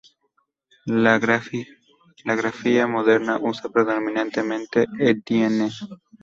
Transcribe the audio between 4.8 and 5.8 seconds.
Étienne.